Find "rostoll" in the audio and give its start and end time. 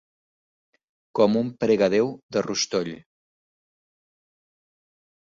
2.47-2.89